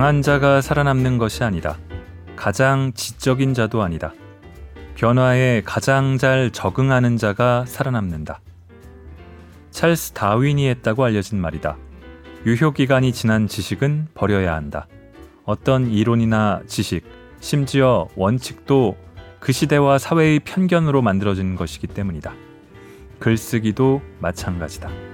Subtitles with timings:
[0.00, 1.76] 강한 자가 살아남는 것이 아니다.
[2.34, 4.14] 가장 지적인 자도 아니다.
[4.94, 8.40] 변화에 가장 잘 적응하는 자가 살아남는다.
[9.70, 11.76] 찰스 다윈이 했다고 알려진 말이다.
[12.46, 14.88] 유효 기간이 지난 지식은 버려야 한다.
[15.44, 17.04] 어떤 이론이나 지식,
[17.40, 18.96] 심지어 원칙도
[19.38, 22.32] 그 시대와 사회의 편견으로 만들어진 것이기 때문이다.
[23.18, 25.09] 글쓰기도 마찬가지다.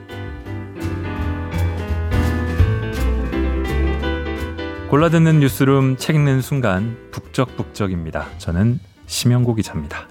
[4.88, 8.38] 골라듣는 뉴스룸 책 읽는 순간 북적북적입니다.
[8.38, 10.06] 저는 심영구 기자입니다.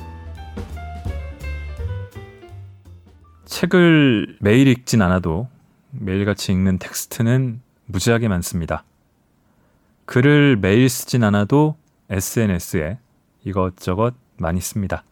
[3.45, 5.47] 책을 매일 읽진 않아도
[5.91, 8.83] 매일같이 읽는 텍스트는 무지하게 많습니다.
[10.03, 11.77] 글을 매일 쓰진 않아도
[12.09, 12.97] SNS에
[13.45, 15.05] 이것저것 많이 씁니다.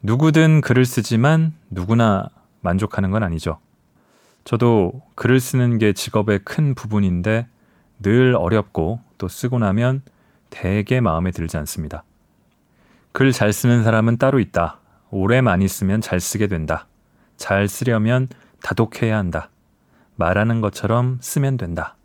[0.00, 2.30] 누구든 글을 쓰지만 누구나
[2.62, 3.58] 만족하는 건 아니죠.
[4.44, 7.46] 저도 글을 쓰는 게 직업의 큰 부분인데
[8.02, 10.02] 늘 어렵고 또 쓰고 나면
[10.50, 12.04] 대개 마음에 들지 않습니다.
[13.12, 14.80] 글 잘 쓰는 사람은 따로 있다.
[15.10, 16.86] 오래 많이 쓰면 잘 쓰게 된다.
[17.36, 18.28] 잘 쓰려면
[18.62, 19.50] 다독해야 한다.
[20.16, 21.96] 말하는 것처럼 쓰면 된다.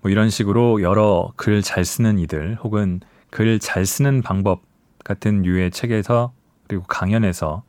[0.00, 4.62] 뭐 이런 식으로 여러 글 잘 쓰는 이들 혹은 글 잘 쓰는 방법
[5.04, 6.32] 같은 류의 책에서
[6.68, 7.62] 그리고 강연에서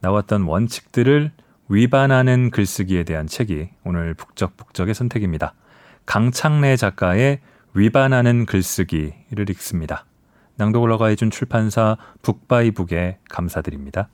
[0.00, 1.32] 나왔던 원칙들을
[1.68, 5.54] 위반하는 글쓰기에 대한 책이 오늘 북적북적의 선택입니다.
[6.10, 7.38] 강창래 작가의
[7.72, 10.06] 위반하는 글쓰기를 읽습니다.
[10.56, 14.08] 낭독을 허가해준 출판사 북바이북에 감사드립니다.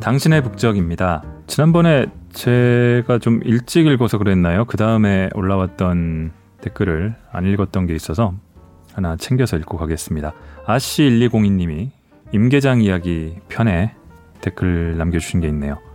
[0.00, 1.22] 당신의 북적입니다.
[1.46, 4.64] 지난번에 제가 좀 일찍 읽어서 그랬나요?
[4.64, 6.32] 그 다음에 올라왔던
[6.62, 8.32] 댓글을 안 읽었던 게 있어서
[8.94, 10.32] 하나 챙겨서 읽고 가겠습니다.
[10.64, 11.90] 아씨1202님이
[12.32, 13.94] 임계장 이야기 편에
[14.40, 15.86] 댓글 남겨주신 게 있네요.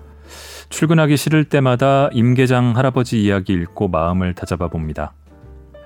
[0.74, 5.14] 출근하기 싫을 때마다 임계장 할아버지 이야기 읽고 마음을 다잡아 봅니다.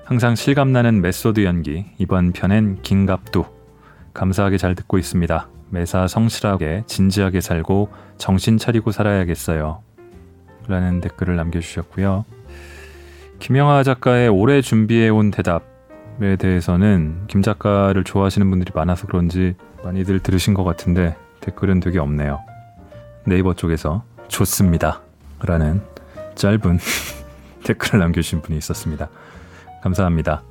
[0.06, 3.44] 항상 실감나는 메소드 연기, 이번 편엔 긴갑두.
[4.14, 5.46] 감사하게 잘 듣고 있습니다.
[5.68, 9.82] 매사 성실하게 진지하게 살고 정신 차리고 살아야겠어요.
[10.68, 12.24] 라는 댓글을 남겨주셨고요.
[13.40, 20.64] 김영하 작가의 오래 준비해온 대답에 대해서는 김 작가를 좋아하시는 분들이 많아서 그런지 많이들 들으신 것
[20.64, 22.40] 같은데 댓글은 되게 없네요.
[23.26, 24.07] 네이버 쪽에서
[24.38, 25.00] 좋습니다.
[25.40, 25.82] 라는
[26.36, 26.78] 짧은
[27.64, 29.08] 댓글을 남겨주신 분이 있었습니다.
[29.82, 30.42] 감사합니다.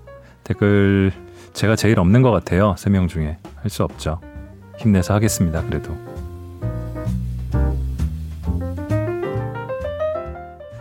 [0.43, 1.13] 댓글
[1.53, 2.75] 제가 제일 없는 것 같아요.
[2.77, 3.37] 세 명 중에.
[3.55, 4.19] 할 수 없죠.
[4.77, 5.61] 힘내서 하겠습니다.
[5.63, 5.97] 그래도.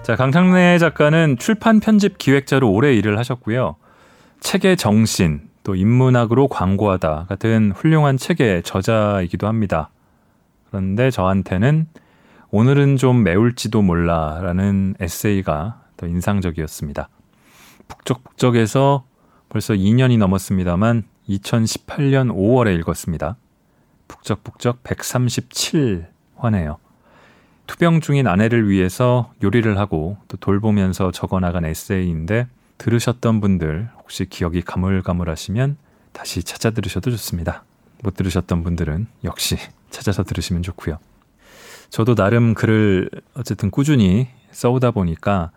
[0.03, 3.77] 자, 강창래 작가는 출판 편집 기획자로 오래 일을 하셨고요.
[4.41, 9.91] 책의 정신, 또 인문학으로 광고하다 같은 훌륭한 책의 저자이기도 합니다.
[10.71, 11.87] 그런데 저한테는
[12.50, 17.08] 오늘은 좀 매울지도 몰라 라는 에세이가 더 인상적이었습니다.
[17.88, 19.04] 북적북적에서
[19.48, 23.36] 벌써 2년이 넘었습니다만 2018년 5월에 읽었습니다.
[24.06, 26.76] 북적북적 137화네요.
[27.66, 32.46] 투병 중인 아내를 위해서 요리를 하고 또 돌보면서 적어 나간 에세이인데
[32.78, 35.78] 들으셨던 분들 혹시 기억이 가물가물하시면
[36.12, 37.64] 다시 찾아 들으셔도 좋습니다.
[38.04, 39.56] 못 들으셨던 분들은 역시
[39.90, 40.98] 찾아서 들으시면 좋고요.
[41.91, 45.50] 저도 나름 글을 어쨌든 꾸준히 써오다 보니까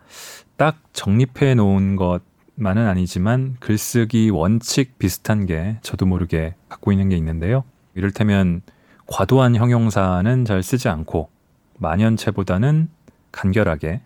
[0.56, 7.64] 딱 정립해 놓은 것만은 아니지만 글쓰기 원칙 비슷한 게 저도 모르게 갖고 있는 게 있는데요.
[7.94, 8.62] 이를테면
[9.06, 11.30] 과도한 형용사는 잘 쓰지 않고
[11.78, 12.88] 만연체보다는
[13.32, 14.02] 간결하게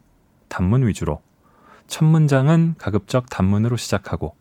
[0.48, 1.20] 단문 위주로
[1.86, 4.34] 첫 문장은 가급적 단문으로 시작하고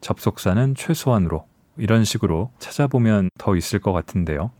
[0.00, 1.46] 접속사는 최소한으로
[1.76, 4.50] 이런 식으로 찾아보면 더 있을 것 같은데요.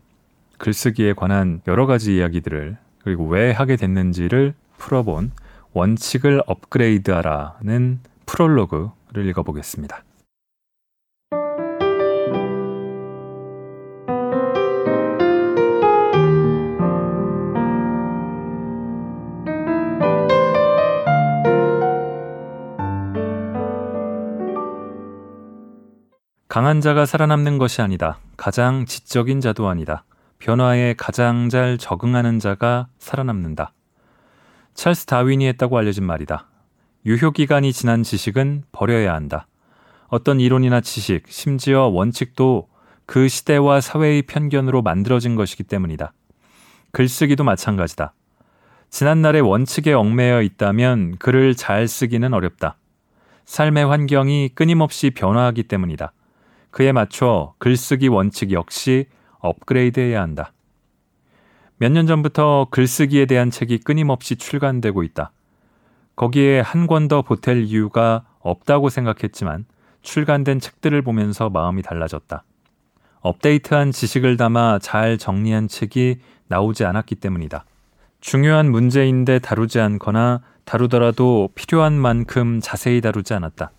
[0.59, 5.31] 글쓰기에 관한 여러 가지 이야기들을 그리고 왜 하게 됐는지를 풀어본
[5.73, 10.03] 원칙을 업그레이드하라는 프롤로그를 읽어보겠습니다.
[26.47, 28.17] 강한 자가 살아남는 것이 아니다.
[28.35, 30.03] 가장 지적인 자도 아니다.
[30.39, 33.73] 변화에 가장 잘 적응하는 자가 살아남는다.
[34.73, 36.47] 찰스 다윈이 했다고 알려진 말이다.
[37.05, 39.47] 유효 기간이 지난 지식은 버려야 한다.
[40.07, 42.69] 어떤 이론이나 지식, 심지어 원칙도
[43.05, 46.13] 그 시대와 사회의 편견으로 만들어진 것이기 때문이다.
[46.91, 48.13] 글쓰기도 마찬가지다.
[48.89, 52.77] 지난날의 원칙에 얽매여 있다면 글을 잘 쓰기는 어렵다.
[53.45, 56.13] 삶의 환경이 끊임없이 변화하기 때문이다.
[56.71, 59.07] 그에 맞춰 글쓰기 원칙 역시
[59.39, 60.51] 업그레이드해야 한다.
[61.77, 65.31] 몇 년 전부터 글쓰기에 대한 책이 끊임없이 출간되고 있다.
[66.15, 69.65] 거기에 한 권 더 보탤 이유가 없다고 생각했지만
[70.01, 72.43] 출간된 책들을 보면서 마음이 달라졌다.
[73.21, 77.65] 업데이트한 지식을 담아 잘 정리한 책이 나오지 않았기 때문이다.
[78.21, 83.71] 중요한 문제인데 다루지 않거나 다루더라도 필요한 만큼 자세히 다루지 않았다.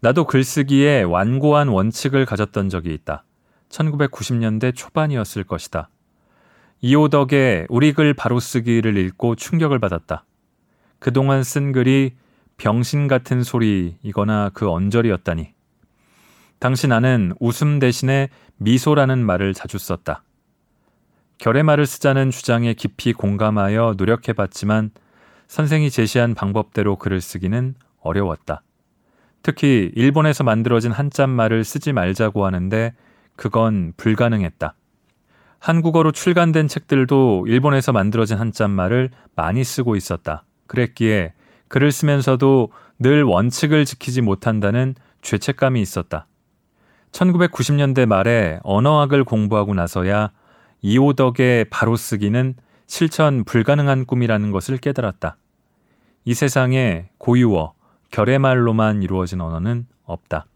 [0.00, 3.24] 나도 글쓰기에 완고한 원칙을 가졌던 적이 있다.
[3.70, 5.88] 1990년대 초반이었을 것이다.
[6.82, 10.24] 이호덕의 우리 글 바로 쓰기를 읽고 충격을 받았다.
[10.98, 12.12] 그동안 쓴 글이
[12.56, 15.54] 병신 같은 소리이거나 그 언저리였다니.
[16.58, 18.28] 당시 나는 웃음 대신에
[18.58, 20.22] 미소라는 말을 자주 썼다.
[21.38, 24.90] 결의말을 쓰자는 주장에 깊이 공감하여 노력해봤지만
[25.46, 28.62] 선생이 제시한 방법대로 글을 쓰기는 어려웠다.
[29.42, 32.92] 특히 일본에서 만들어진 한자말을 쓰지 말자고 하는데
[33.36, 34.74] 그건 불가능했다.
[35.58, 40.44] 한국어로 출간된 책들도 일본에서 만들어진 한자말을 많이 쓰고 있었다.
[40.66, 41.34] 그랬기에
[41.68, 46.26] 글을 쓰면서도 늘 원칙을 지키지 못한다는 죄책감이 있었다.
[47.12, 50.30] 1990년대 말에 언어학을 공부하고 나서야
[50.82, 52.54] 이호덕의 바로 쓰기는
[52.86, 55.36] 실천 불가능한 꿈이라는 것을 깨달았다.
[56.24, 57.74] 이 세상에 고유어,
[58.10, 60.46] 결의말로만 이루어진 언어는 없다.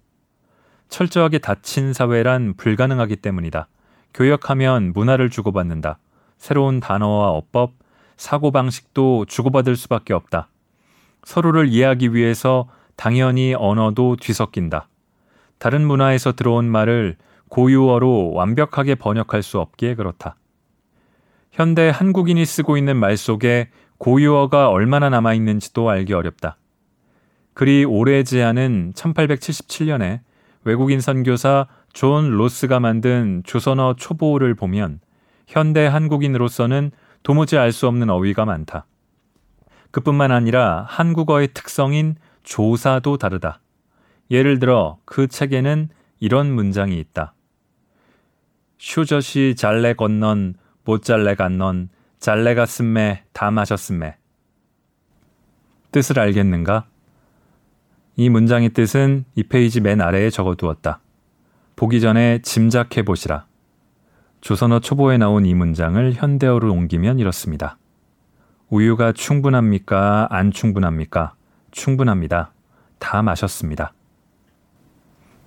[0.88, 3.68] 철저하게 닫힌 사회란 불가능하기 때문이다.
[4.12, 5.98] 교역하면 문화를 주고받는다.
[6.38, 7.72] 새로운 단어와 어법,
[8.16, 10.48] 사고방식도 주고받을 수밖에 없다.
[11.24, 14.88] 서로를 이해하기 위해서 당연히 언어도 뒤섞인다.
[15.58, 17.16] 다른 문화에서 들어온 말을
[17.48, 20.36] 고유어로 완벽하게 번역할 수 없기에 그렇다.
[21.50, 26.56] 현대 한국인이 쓰고 있는 말 속에 고유어가 얼마나 남아있는지도 알기 어렵다.
[27.54, 30.20] 그리 오래지 않은 1877년에
[30.64, 35.00] 외국인 선교사 존 로스가 만든 조선어 초보를 보면
[35.46, 36.90] 현대 한국인으로서는
[37.22, 38.86] 도무지 알 수 없는 어휘가 많다.
[39.90, 43.60] 그뿐만 아니라 한국어의 특성인 조사도 다르다.
[44.30, 45.88] 예를 들어 그 책에는
[46.18, 47.34] 이런 문장이 있다.
[48.78, 51.88] 슈저시 잘래 건넌 못 잘래 갔넌
[52.18, 54.16] 잘래가 쓴매 다 마셨음매.
[55.92, 56.86] 뜻을 알겠는가?
[58.16, 61.00] 이 문장의 뜻은 이 페이지 맨 아래에 적어두었다.
[61.74, 63.46] 보기 전에 짐작해 보시라.
[64.40, 67.76] 조선어 초보에 나온 이 문장을 현대어로 옮기면 이렇습니다.
[68.68, 70.28] 우유가 충분합니까?
[70.30, 71.34] 안 충분합니까?
[71.72, 72.52] 충분합니다.
[72.98, 73.92] 다 마셨습니다.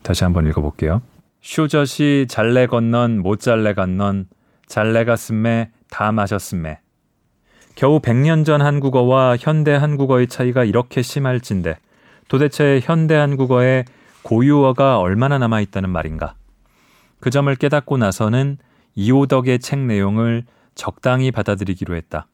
[0.02, 1.02] 다시 한번 읽어볼게요.
[1.42, 4.28] 쇼젖이 잘래 건넌 못 잘래 갔넌
[4.66, 6.80] 잘래 갔음매 다 마셨음매.
[7.76, 11.78] 겨우 100년 전 한국어와 현대 한국어의 차이가 이렇게 심할진데
[12.28, 13.86] 도대체 현대 한국어에
[14.22, 16.36] 고유어가 얼마나 남아 있다는 말인가?
[17.20, 18.58] 그 점을 깨닫고 나서는
[18.96, 20.44] 이호덕의 책 내용을
[20.76, 22.28] 적당히 받아들이기로 했다.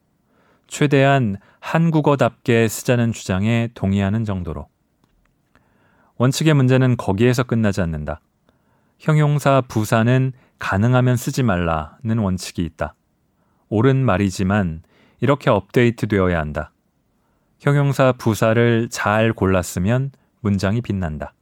[0.68, 4.68] 최대한 한국어답게 쓰자는 주장에 동의하는 정도로.
[6.18, 8.20] 원칙의 문제는 거기에서 끝나지 않는다.
[9.00, 12.96] 형용사 부사는 가능하면 쓰지 말라는 원칙이 있다.
[13.70, 14.82] 옳은 말이지만
[15.20, 16.73] 이렇게 업데이트 되어야 한다.
[17.64, 20.12] 형용사 부사를 잘 골랐으면
[20.42, 21.34] 문장이 빛난다.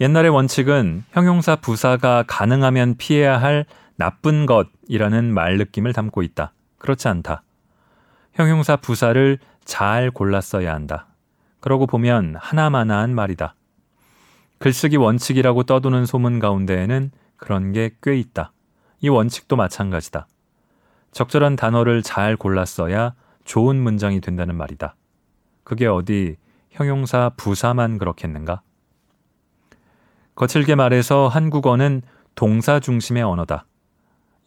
[0.00, 3.66] 옛날의 원칙은 형용사 부사가 가능하면 피해야 할
[3.96, 6.52] 나쁜 것이라는 말 느낌을 담고 있다.
[6.78, 7.42] 그렇지 않다.
[8.34, 11.08] 형용사 부사를 잘 골랐어야 한다.
[11.58, 13.56] 그러고 보면 하나마나한 말이다.
[14.58, 18.52] 글쓰기 원칙이라고 떠도는 소문 가운데에는 그런 게 꽤 있다.
[19.00, 20.28] 이 원칙도 마찬가지다.
[21.10, 24.94] 적절한 단어를 잘 골랐어야 좋은 문장이 된다는 말이다.
[25.64, 26.36] 그게 어디
[26.70, 28.62] 형용사 부사만 그렇겠는가?
[30.34, 32.02] 거칠게 말해서 한국어는
[32.34, 33.66] 동사 중심의 언어다.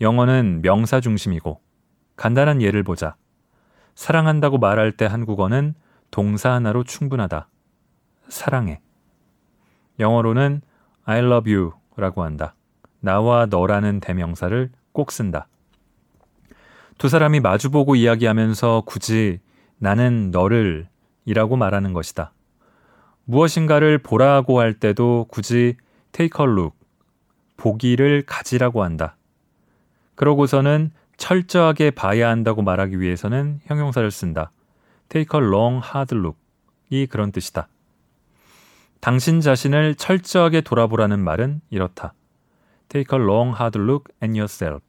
[0.02, 1.60] 영어는 명사 중심이고,
[2.16, 3.16] 간단한 예를 보자.
[3.96, 5.74] 사랑한다고 말할 때 한국어는
[6.12, 7.48] 동사 하나로 충분하다.
[8.28, 8.82] 사랑해.
[10.00, 10.62] 영어로는
[11.06, 12.54] I love you 라고 한다.
[13.00, 15.48] 나와 너라는 대명사를 꼭 쓴다.
[16.98, 19.40] 두 사람이 마주보고 이야기하면서 굳이
[19.78, 20.90] 나는 너를
[21.28, 22.32] 이라고 말하는 것이다.
[23.26, 25.76] 무엇인가를 보라고 할 때도 굳이
[26.14, 26.76] take a look,
[27.58, 29.18] 보기를 가지라고 한다.
[30.16, 34.52] 그러고서는 철저하게 봐야 한다고 말하기 위해서는 형용사를 쓴다.
[35.10, 36.40] take a long hard look
[36.90, 37.68] 이 그런 뜻이다.
[39.02, 42.14] 당신 자신을 철저하게 돌아보라는 말은 이렇다.
[42.88, 44.82] Take a long hard look at yourself.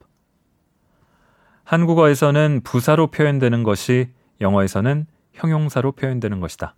[1.65, 5.07] 한국어에서는 부사로 표현되는 것이 영어에서는
[5.39, 6.75] 형용사로 표현되는 것이다.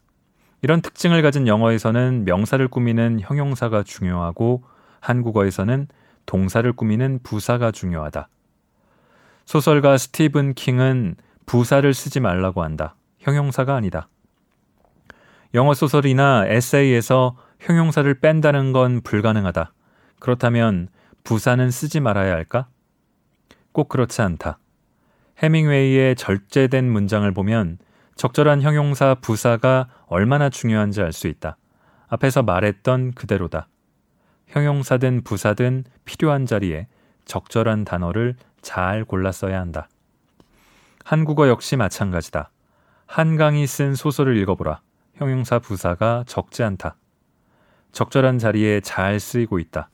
[0.62, 4.62] 이런 특징을 가진 영어에서는 명사를 꾸미는 형용사가 중요하고
[5.00, 5.88] 한국어에서는
[6.26, 8.28] 동사를 꾸미는 부사가 중요하다.
[9.46, 12.94] 소설가 스티븐 킹은 부사를 쓰지 말라고 한다.
[13.18, 14.08] 형용사가 아니다.
[15.54, 19.72] 영어 소설이나 에세이에서 형용사를 뺀다는 건 불가능하다.
[20.20, 20.88] 그렇다면
[21.24, 22.68] 부사는 쓰지 말아야 할까?
[23.72, 24.58] 꼭 그렇지 않다.
[25.38, 27.78] 해밍웨이의 절제된 문장을 보면
[28.16, 31.56] 적절한 형용사 부사가 얼마나 중요한지 알 수 있다.
[32.08, 33.68] 앞에서 말했던 그대로다.
[34.48, 36.88] 형용사든 부사든 필요한 자리에
[37.24, 39.88] 적절한 단어를 잘 골라 써야 한다.
[41.04, 42.50] 한국어 역시 마찬가지다.
[43.06, 44.80] 한강이 쓴 소설을 읽어보라.
[45.14, 46.96] 형용사 부사가 적지 않다.
[47.92, 49.88] 적절한 자리에 잘 쓰이고 있다.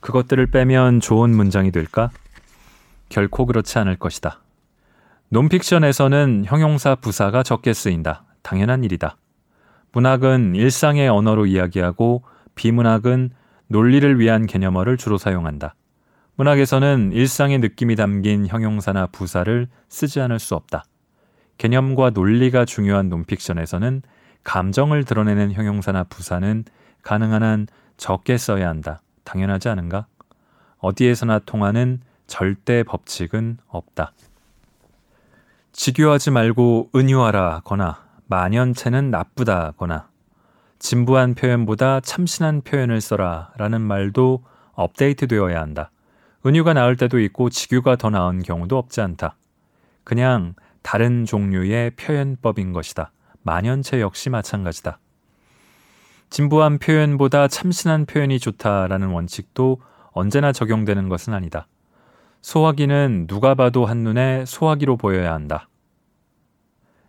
[0.00, 2.10] 그것들을 빼면 좋은 문장이 될까?
[3.08, 4.43] 결코 그렇지 않을 것이다.
[5.34, 8.22] 논픽션에서는 형용사 부사가 적게 쓰인다.
[8.42, 9.16] 당연한 일이다.
[9.90, 12.22] 문학은 일상의 언어로 이야기하고
[12.54, 13.30] 비문학은
[13.66, 15.74] 논리를 위한 개념어를 주로 사용한다.
[16.36, 20.84] 문학에서는 일상의 느낌이 담긴 형용사나 부사를 쓰지 않을 수 없다.
[21.58, 24.02] 개념과 논리가 중요한 논픽션에서는
[24.44, 26.64] 감정을 드러내는 형용사나 부사는
[27.02, 29.02] 가능한 한 적게 써야 한다.
[29.24, 30.06] 당연하지 않은가?
[30.78, 31.98] 어디에서나 통하는
[32.28, 34.12] 절대 법칙은 없다.
[35.74, 40.08] 직교하지 말고 은유하라거나 만연체는 나쁘다거나
[40.78, 45.90] 진부한 표현보다 참신한 표현을 써라 라는 말도 업데이트 되어야 한다.
[46.46, 49.36] 은유가 나을 때도 있고 직유가 더 나은 경우도 없지 않다.
[50.04, 53.10] 그냥 다른 종류의 표현법인 것이다.
[53.42, 55.00] 만연체 역시 마찬가지다.
[56.30, 59.80] 진부한 표현보다 참신한 표현이 좋다라는 원칙도
[60.12, 61.66] 언제나 적용되는 것은 아니다.
[62.48, 65.66] 소화기는 누가 봐도 한눈에 소화기로 보여야 한다.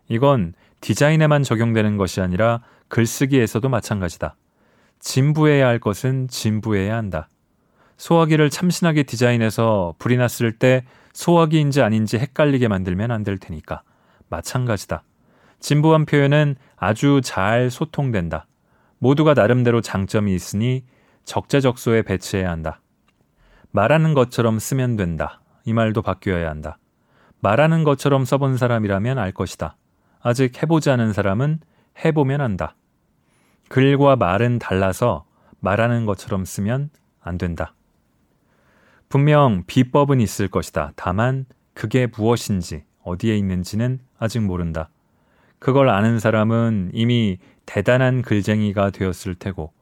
[0.08, 4.38] 이건 디자인에만 적용되는 것이 아니라 글쓰기에서도 마찬가지다.
[5.00, 7.28] 진부해야 할 것은 진부해야 한다.
[7.98, 13.84] 소화기를 참신하게 디자인해서 불이 났을 때 소화기인지 아닌지 헷갈리게 만들면 안 될 테니까.
[14.30, 15.04] 마찬가지다.
[15.60, 18.48] 진부한 표현은 아주 잘 소통된다.
[19.00, 20.86] 모두가 나름대로 장점이 있으니
[21.26, 22.80] 적재적소에 배치해야 한다.
[23.76, 25.42] 말하는 것처럼 쓰면 된다.
[25.66, 26.78] 이 말도 바뀌어야 한다.
[27.42, 29.76] 말하는 것처럼 써본 사람이라면 알 것이다.
[30.22, 31.60] 아직 해보지 않은 사람은
[32.06, 32.78] 해보면 한다.
[33.68, 35.26] 글과 말은 달라서
[35.60, 36.90] 말하는 것처럼 쓰면
[37.20, 37.74] 안 된다.
[39.10, 40.94] 분명 비법은 있을 것이다.
[40.96, 44.88] 다만 그게 무엇인지 어디에 있는지는 아직 모른다.
[45.60, 49.74] 그걸 아는 사람은 이미 대단한 글쟁이가 되었을 테고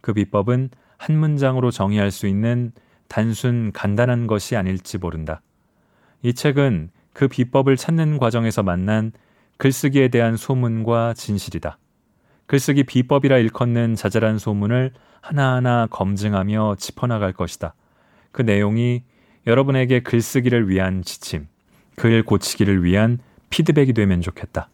[0.00, 2.72] 그 비법은 한 문장으로 정의할 수 있는
[3.08, 5.40] 단순 간단한 것이 아닐지 모른다.
[6.22, 9.12] 이 책은 그 비법을 찾는 과정에서 만난
[9.58, 11.78] 글쓰기에 대한 소문과 진실이다.
[12.46, 17.74] 글쓰기 비법이라 일컫는 자잘한 소문을 하나하나 검증하며 짚어나갈 것이다.
[18.32, 19.02] 그 내용이
[19.46, 21.46] 여러분에게 글쓰기를 위한 지침,
[21.96, 23.18] 글 고치기를 위한
[23.50, 24.68] 피드백이 되면 좋겠다.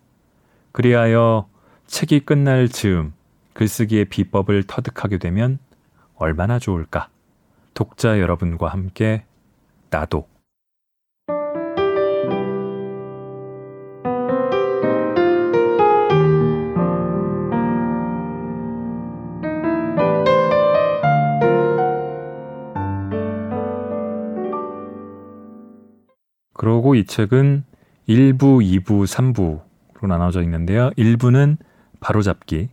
[0.72, 1.48] 그리하여
[1.86, 3.12] 책이 끝날 즈음
[3.52, 5.58] 글쓰기의 비법을 터득하게 되면
[6.16, 7.08] 얼마나 좋을까?
[7.74, 9.24] 독자 여러분과 함께
[9.90, 10.26] 나도
[26.54, 27.64] 그러고 이 책은
[28.08, 30.90] 1부, 2부, 3부로 나눠져 있는데요.
[30.90, 31.56] 1부는
[31.98, 32.68] 바로잡기,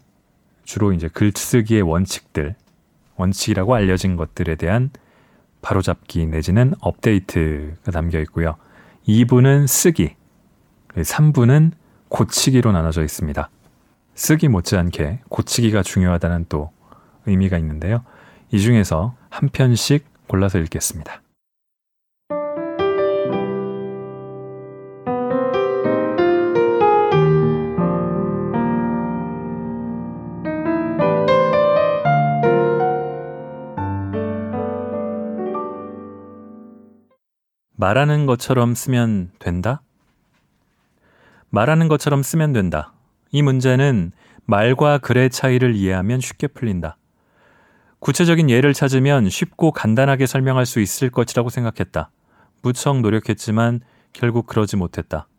[0.64, 2.56] 주로 이제 글쓰기의 원칙들,
[3.20, 4.90] 원칙이라고 알려진 것들에 대한
[5.62, 8.56] 바로잡기 내지는 업데이트가 담겨 있고요.
[9.08, 10.16] 2부는 쓰기,
[10.96, 11.72] 3부는
[12.08, 13.50] 고치기로 나눠져 있습니다.
[14.16, 16.72] 쓰기 못지않게 고치기가 중요하다는 또
[17.26, 18.04] 의미가 있는데요.
[18.52, 21.22] 이 중에서 한 편씩 골라서 읽겠습니다.
[37.80, 39.82] 말하는 것처럼 쓰면 된다?
[41.50, 42.92] 말하는 것처럼 쓰면 된다.
[43.32, 44.12] 이 문제는
[44.44, 46.98] 말과 글의 차이를 이해하면 쉽게 풀린다.
[48.00, 52.12] 구체적인 예를 찾으면 쉽고 간단하게 설명할 수 있을 것이라고 생각했다.
[52.64, 53.80] 무척 노력했지만
[54.12, 55.30] 결국 그러지 못했다.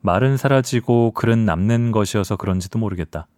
[0.00, 3.28] 말은 사라지고 글은 남는 것이어서 그런지도 모르겠다.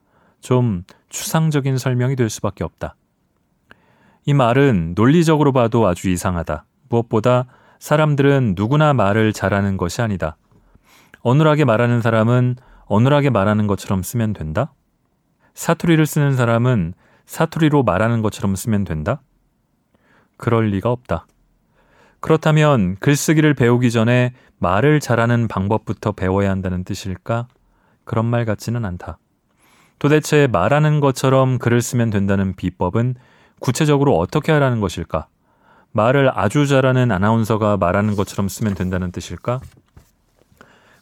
[0.40, 2.96] 좀 추상적인 설명이 될 수밖에 없다.
[4.24, 6.64] 이 말은 논리적으로 봐도 아주 이상하다.
[6.88, 7.44] 무엇보다
[7.80, 10.36] 사람들은 누구나 말을 잘하는 것이 아니다.
[11.22, 14.72] 어눌하게 말하는 사람은 어눌하게 말하는 것처럼 쓰면 된다?
[15.54, 16.92] 사투리를 쓰는 사람은
[17.24, 19.22] 사투리로 말하는 것처럼 쓰면 된다?
[20.36, 21.26] 그럴 리가 없다.
[22.20, 27.48] 그렇다면 글쓰기를 배우기 전에 말을 잘하는 방법부터 배워야 한다는 뜻일까?
[28.04, 29.18] 그런 말 같지는 않다.
[29.98, 33.14] 도대체 말하는 것처럼 글을 쓰면 된다는 비법은
[33.58, 35.28] 구체적으로 어떻게 하라는 것일까?
[35.92, 39.60] 말을 아주 잘하는 아나운서가 말하는 것처럼 쓰면 된다는 뜻일까?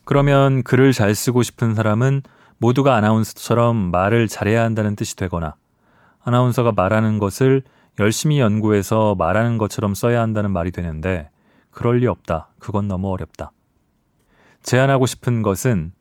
[0.05, 2.23] 그러면 글을 잘 쓰고 싶은 사람은
[2.57, 5.55] 모두가 아나운서처럼 말을 잘해야 한다는 뜻이 되거나
[6.25, 7.63] 아나운서가 말하는 것을
[8.01, 11.31] 열심히 연구해서 말하는 것처럼 써야 한다는 말이 되는데
[11.71, 12.49] 그럴 리 없다.
[12.59, 13.53] 그건 너무 어렵다.
[14.63, 15.93] 제안하고 싶은 것은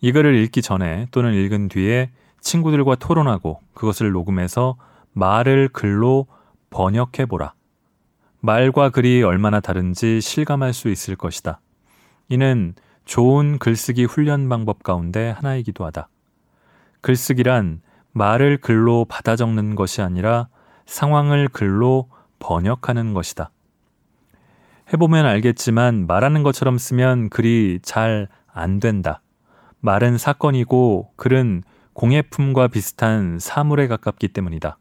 [0.00, 4.76] 이 글을 읽기 전에 또는 읽은 뒤에 친구들과 토론하고 그것을 녹음해서
[5.12, 6.26] 말을 글로
[6.70, 7.54] 번역해 보라.
[8.42, 11.60] 말과 글이 얼마나 다른지 실감할 수 있을 것이다.
[12.28, 16.08] 이는 좋은 글쓰기 훈련 방법 가운데 하나이기도 하다.
[17.00, 17.80] 글쓰기란
[18.12, 20.48] 말을 글로 받아 적는 것이 아니라
[20.84, 23.50] 상황을 글로 번역하는 것이다.
[24.92, 29.22] 해보면 알겠지만 말하는 것처럼 쓰면 글이 잘 안 된다.
[29.80, 31.62] 말은 사건이고 글은
[31.94, 34.78] 공예품과 비슷한 사물에 가깝기 때문이다.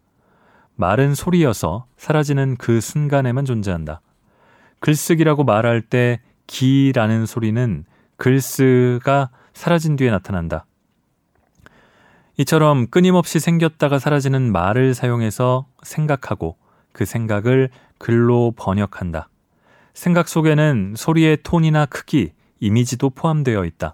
[0.81, 4.01] 말은 소리여서 사라지는 그 순간에만 존재한다.
[4.79, 7.85] 글쓰기라고 말할 때 기라는 소리는
[8.17, 10.65] 글쓰가 사라진 뒤에 나타난다.
[12.37, 16.57] 이처럼 끊임없이 생겼다가 사라지는 말을 사용해서 생각하고
[16.93, 17.69] 그 생각을
[17.99, 19.29] 글로 번역한다.
[19.93, 23.93] 생각 속에는 소리의 톤이나 크기, 이미지도 포함되어 있다.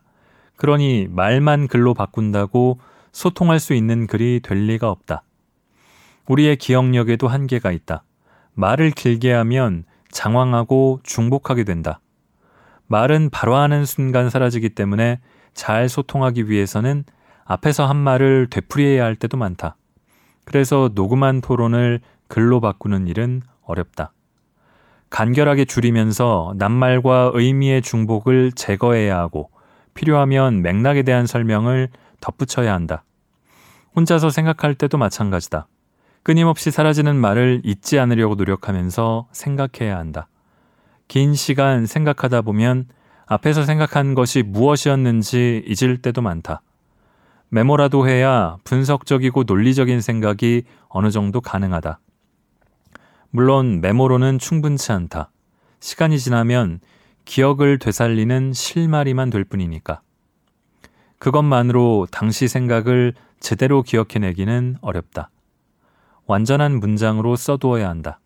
[0.55, 2.79] 그러니 말만 글로 바꾼다고
[3.11, 5.23] 소통할 수 있는 글이 될 리가 없다.
[6.27, 8.03] 우리의 기억력에도 한계가 있다.
[8.53, 11.99] 말을 길게 하면 장황하고 중복하게 된다.
[12.87, 15.19] 말은 바로 하는 순간 사라지기 때문에
[15.53, 17.03] 잘 소통하기 위해서는
[17.45, 19.75] 앞에서 한 말을 되풀이해야 할 때도 많다.
[20.45, 24.13] 그래서 녹음한 토론을 글로 바꾸는 일은 어렵다.
[25.09, 29.49] 간결하게 줄이면서 낱말과 의미의 중복을 제거해야 하고
[29.93, 31.89] 필요하면 맥락에 대한 설명을
[32.21, 33.03] 덧붙여야 한다.
[33.95, 35.67] 혼자서 생각할 때도 마찬가지다.
[36.27, 40.27] 끊임없이 사라지는 말을 잊지 않으려고 노력하면서 생각해야 한다.
[41.07, 42.89] 긴 시간 생각하다 보면
[43.27, 46.63] 앞에서 생각한 것이 무엇이었는지 잊을 때도 많다.
[47.47, 52.01] 메모라도 해야 분석적이고 논리적인 생각이 어느 정도 가능하다.
[53.29, 55.31] 물론 메모로는 충분치 않다.
[55.79, 56.81] 시간이 지나면
[57.23, 60.01] 기억을 되살리는 실마리만 될 뿐이니까.
[61.19, 65.29] 그것만으로 당시 생각을 제대로 기억해내기는 어렵다.
[66.27, 68.19] 완전한 문장으로 써두어야 한다.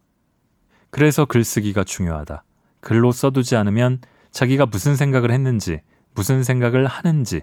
[0.90, 2.44] 그래서 글쓰기가 중요하다.
[2.82, 4.00] 글로 써두지 않으면
[4.32, 5.80] 자기가 무슨 생각을 했는지,
[6.14, 7.42] 무슨 생각을 하는지,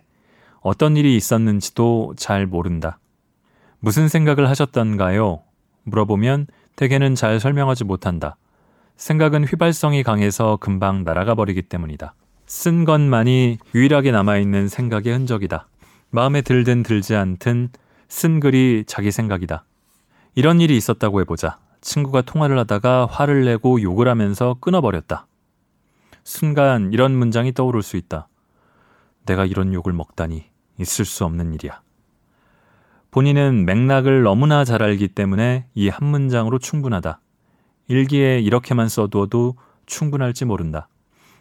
[0.61, 2.99] 어떤 일이 있었는지도 잘 모른다.
[3.79, 5.43] 무슨 생각을 하셨던가요?
[5.85, 8.37] 물어보면 대개는 잘 설명하지 못한다.
[8.97, 12.15] 생각은 휘발성이 강해서 금방 날아가 버리기 때문이다.
[12.47, 15.69] 쓴 것만이 유일하게 남아있는 생각의 흔적이다.
[16.11, 17.71] 마음에 들든 들지 않든
[18.09, 19.65] 쓴 글이 자기 생각이다.
[20.39, 21.59] 이런 일이 있었다고 해보자.
[21.81, 25.27] 친구가 통화를 하다가 화를 내고 욕을 하면서 끊어버렸다.
[26.23, 28.29] 순간 이런 문장이 떠오를 수 있다.
[29.27, 30.45] 내가 이런 욕을 먹다니
[30.79, 31.81] 있을 수 없는 일이야.
[33.11, 37.21] 본인은 맥락을 너무나 잘 알기 때문에 이 한 문장으로 충분하다.
[37.89, 40.87] 일기에 이렇게만 써두어도 충분할지 모른다.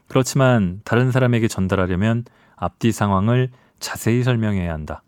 [0.07, 5.03] 그렇지만 다른 사람에게 전달하려면 앞뒤 상황을 자세히 설명해야 한다.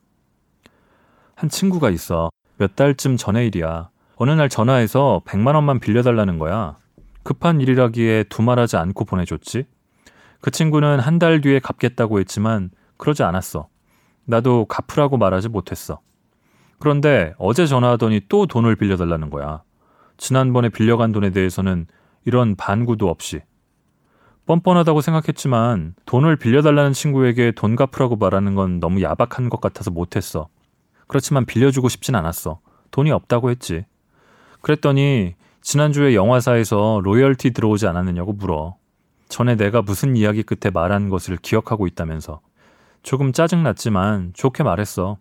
[1.33, 2.29] 한 친구가 있어.
[2.59, 3.89] 몇 달쯤 전의 일이야.
[4.17, 6.75] 어느 날 전화해서 100만 원만 빌려달라는 거야.
[7.23, 9.63] 급한 일이라기에 두말하지 않고 보내줬지.
[10.41, 13.69] 그 친구는 한 달 뒤에 갚겠다고 했지만 그러지 않았어.
[14.25, 16.01] 나도 갚으라고 말하지 못했어.
[16.79, 19.63] 그런데 어제 전화하더니 또 돈을 빌려달라는 거야.
[20.17, 21.87] 지난번에 빌려간 돈에 대해서는
[22.25, 23.41] 이런 반구도 없이.
[24.47, 30.49] 뻔뻔하다고 생각했지만 돈을 빌려달라는 친구에게 돈 갚으라고 말하는 건 너무 야박한 것 같아서 못했어.
[31.09, 32.59] 그렇지만 빌려주고 싶진 않았어.
[32.91, 33.83] 돈이 없다고 했지.
[34.61, 38.75] 그랬더니 지난주에 영화사에서 로열티 들어오지 않았느냐고 물어.
[39.27, 42.41] 전에 내가 무슨 이야기 끝에 말한 것을 기억하고 있다면서.
[43.01, 45.17] 조금 짜증났지만 좋게 말했어.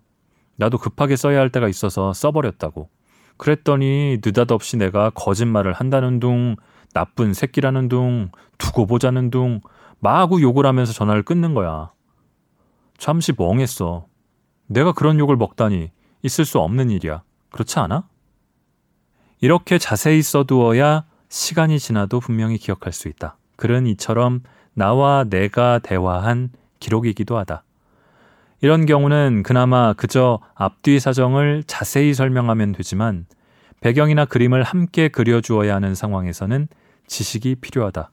[0.56, 2.90] 나도 급하게 써야 할 때가 있어서 써버렸다고.
[3.38, 6.56] 그랬더니 느닷없이 내가 거짓말을 한다는 둥,
[6.92, 9.62] 나쁜 새끼라는 둥, 두고 보자는 둥,
[10.00, 11.92] 마구 욕을 하면서 전화를 끊는 거야.
[12.98, 14.07] 잠시 멍했어.
[14.68, 15.90] 내가 그런 욕을 먹다니
[16.22, 17.22] 있을 수 없는 일이야.
[17.50, 18.06] 그렇지 않아?
[19.40, 23.36] 이렇게 자세히 써두어야 시간이 지나도 분명히 기억할 수 있다.
[23.56, 24.42] 글은 이처럼
[24.74, 26.50] 나와 내가 대화한
[26.80, 27.64] 기록이기도 하다.
[28.60, 33.26] 이런 경우는 그나마 그저 앞뒤 사정을 자세히 설명하면 되지만
[33.80, 36.68] 배경이나 그림을 함께 그려주어야 하는 상황에서는
[37.06, 38.10] 지식이 필요하다.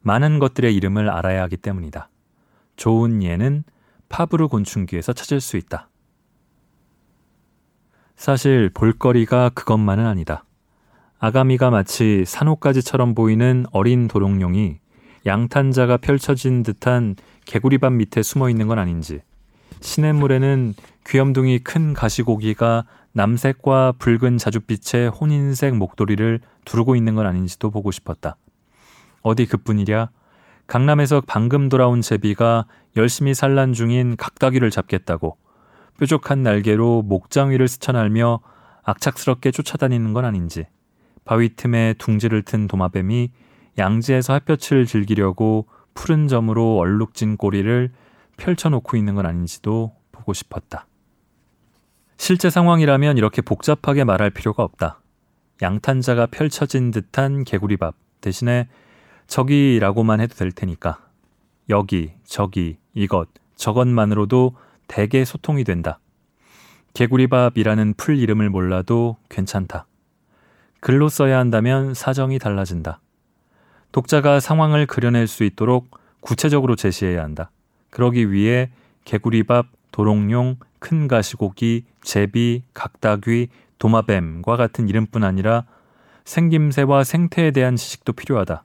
[0.00, 2.08] 많은 것들의 이름을 알아야 하기 때문이다.
[2.76, 3.64] 좋은 예는
[4.08, 5.88] 파브르 곤충기에서 찾을 수 있다.
[8.16, 10.44] 사실 볼거리가 그것만은 아니다.
[11.18, 14.78] 아가미가 마치 산호까지처럼 보이는 어린 도롱뇽이
[15.26, 17.16] 양탄자가 펼쳐진 듯한
[17.46, 19.22] 개구리밥 밑에 숨어 있는 건 아닌지,
[19.80, 20.74] 시냇물에는
[21.06, 28.36] 귀염둥이 큰 가시고기가 남색과 붉은 자줏빛의 혼인색 목도리를 두르고 있는 건 아닌지도 보고 싶었다.
[29.22, 30.10] 어디 그뿐이랴
[30.66, 35.36] 강남에서 방금 돌아온 제비가 열심히 산란 중인 각다귀를 잡겠다고
[35.98, 38.40] 뾰족한 날개로 목장 위를 스쳐날며
[38.82, 40.66] 악착스럽게 쫓아다니는 건 아닌지
[41.24, 43.30] 바위 틈에 둥지를 튼 도마뱀이
[43.78, 47.90] 양지에서 햇볕을 즐기려고 푸른 점으로 얼룩진 꼬리를
[48.36, 50.86] 펼쳐놓고 있는 건 아닌지도 보고 싶었다.
[52.16, 55.00] 실제 상황이라면 이렇게 복잡하게 말할 필요가 없다.
[55.62, 58.68] 양탄자가 펼쳐진 듯한 개구리밥 대신에
[59.26, 60.98] 저기라고만 해도 될 테니까.
[61.68, 64.54] 여기, 저기, 이것, 저것만으로도
[64.86, 65.98] 대개 소통이 된다.
[66.94, 69.86] 개구리밥이라는 풀 이름을 몰라도 괜찮다.
[70.80, 73.00] 글로 써야 한다면 사정이 달라진다.
[73.92, 77.50] 독자가 상황을 그려낼 수 있도록 구체적으로 제시해야 한다.
[77.90, 78.70] 그러기 위해
[79.04, 85.64] 개구리밥, 도롱뇽, 큰 가시고기, 제비, 각다귀, 도마뱀과 같은 이름뿐 아니라
[86.24, 88.64] 생김새와 생태에 대한 지식도 필요하다.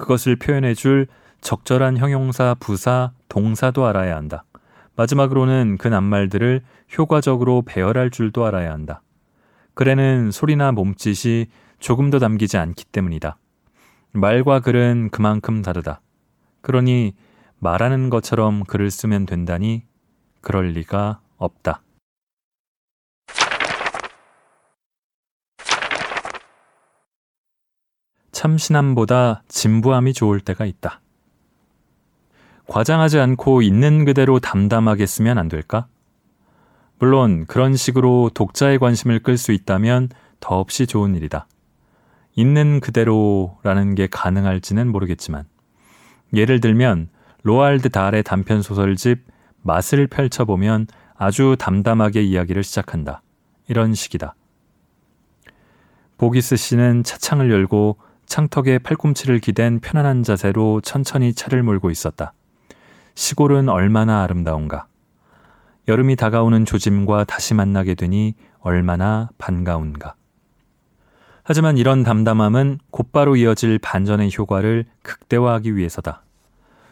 [0.00, 1.06] 그것을 표현해 줄
[1.40, 4.44] 적절한 형용사, 부사, 동사도 알아야 한다.
[4.96, 6.62] 마지막으로는 그 낱말들을
[6.98, 9.02] 효과적으로 배열할 줄도 알아야 한다.
[9.74, 11.46] 글에는 소리나 몸짓이
[11.78, 13.38] 조금 더 담기지 않기 때문이다.
[14.12, 16.00] 말과 글은 그만큼 다르다.
[16.60, 17.14] 그러니
[17.58, 19.84] 말하는 것처럼 글을 쓰면 된다니
[20.40, 21.82] 그럴 리가 없다.
[28.40, 31.02] 참신함보다 진부함이 좋을 때가 있다.
[32.68, 35.88] 과장하지 않고 있는 그대로 담담하게 쓰면 안 될까?
[36.98, 40.08] 물론 그런 식으로 독자의 관심을 끌 수 있다면
[40.40, 41.48] 더없이 좋은 일이다.
[42.34, 45.44] 있는 그대로라는 게 가능할지는 모르겠지만
[46.32, 47.10] 예를 들면
[47.42, 49.22] 로알드 달의 단편 소설집
[49.60, 53.20] 맛을 펼쳐보면 아주 담담하게 이야기를 시작한다.
[53.68, 54.34] 이런 식이다.
[56.16, 57.98] 보기스 씨는 차창을 열고
[58.30, 62.32] 창턱에 팔꿈치를 기댄 편안한 자세로 천천히 차를 몰고 있었다.
[63.16, 64.86] 시골은 얼마나 아름다운가.
[65.88, 70.14] 여름이 다가오는 조짐과 다시 만나게 되니 얼마나 반가운가.
[71.42, 76.22] 하지만 이런 담담함은 곧바로 이어질 반전의 효과를 극대화하기 위해서다.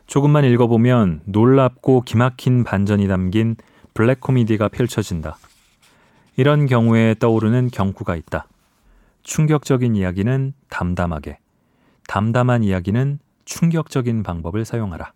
[0.08, 3.54] 조금만 읽어보면 놀랍고 기막힌 반전이 담긴
[3.94, 5.36] 블랙 코미디가 펼쳐진다.
[6.36, 8.48] 이런 경우에 떠오르는 경구가 있다.
[9.28, 11.38] 충격적인 이야기는 담담하게,
[12.08, 15.12] 담담한 이야기는 충격적인 방법을 사용하라.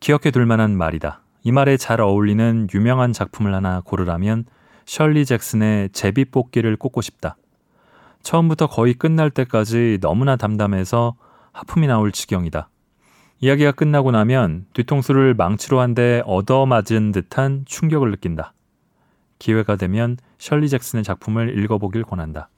[0.00, 1.20] 기억해 둘 만한 말이다.
[1.42, 4.46] 이 말에 잘 어울리는 유명한 작품을 하나 고르라면
[4.86, 7.36] 셜리 잭슨의 제비뽑기를 꼽고 싶다.
[8.22, 11.14] 처음부터 거의 끝날 때까지 너무나 담담해서
[11.52, 12.70] 하품이 나올 지경이다.
[13.40, 18.54] 이야기가 끝나고 나면 뒤통수를 망치로 한 대 얻어맞은 듯한 충격을 느낀다.
[19.38, 22.48] 기회가 되면 셜리 잭슨의 작품을 읽어보길 권한다.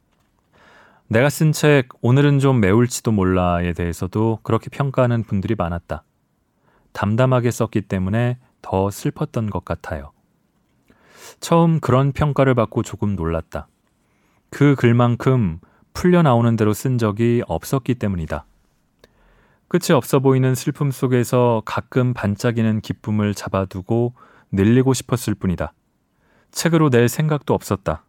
[1.09, 6.05] 내가 쓴 책 오늘은 좀 매울지도 몰라에 대해서도 그렇게 평가하는 분들이 많았다.
[6.93, 10.12] 담담하게 썼기 때문에 더 슬펐던 것 같아요.
[11.41, 13.69] 처음 그런 평가를 받고 조금 놀랐다.
[14.51, 15.61] 그 글만큼
[15.93, 18.45] 풀려 나오는 대로 쓴 적이 없었기 때문이다.
[19.69, 24.14] 끝이 없어 보이는 슬픔 속에서 가끔 반짝이는 기쁨을 잡아두고
[24.51, 25.73] 늘리고 싶었을 뿐이다.
[26.51, 28.05] 책으로 낼 생각도 없었다.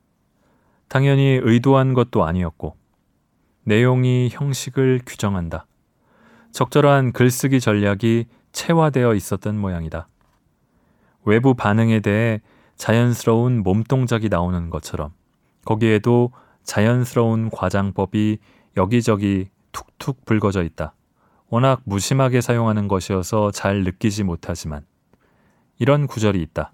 [0.87, 2.75] 당연히 의도한 것도 아니었고,
[3.63, 5.65] 내용이 형식을 규정한다.
[6.51, 10.07] 적절한 글쓰기 전략이 체화되어 있었던 모양이다.
[11.25, 12.41] 외부 반응에 대해
[12.75, 15.11] 자연스러운 몸동작이 나오는 것처럼
[15.65, 16.31] 거기에도
[16.63, 18.39] 자연스러운 과장법이
[18.77, 20.95] 여기저기 툭툭 불거져 있다.
[21.49, 24.85] 워낙 무심하게 사용하는 것이어서 잘 느끼지 못하지만
[25.77, 26.71] 이런 구절이 있다.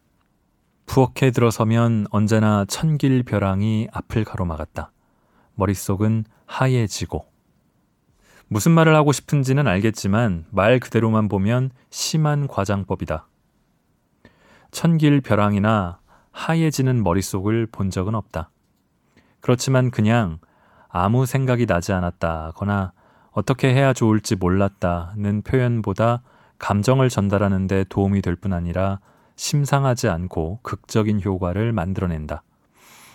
[0.85, 4.91] 부엌에 들어서면 언제나 천길 벼랑이 앞을 가로막았다.
[5.55, 7.25] 머릿속은 하얘지고.
[8.47, 13.27] 무슨 말을 하고 싶은지는 알겠지만 말 그대로만 보면 심한 과장법이다.
[14.71, 15.99] 천길 벼랑이나
[16.31, 18.51] 하얘지는 머릿속을 본 적은 없다.
[19.41, 20.39] 그렇지만 그냥
[20.89, 22.93] 아무 생각이 나지 않았다거나
[23.31, 26.21] 어떻게 해야 좋을지 몰랐다는 표현보다
[26.57, 28.99] 감정을 전달하는 데 도움이 될 뿐 아니라
[29.35, 32.43] 심상하지 않고 극적인 효과를 만들어낸다.